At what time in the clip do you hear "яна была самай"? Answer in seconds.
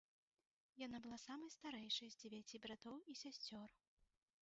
0.85-1.53